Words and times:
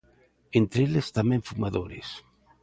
Entre 0.59 0.79
eles, 0.87 1.07
tamén 1.17 1.45
fumadores. 1.49 2.07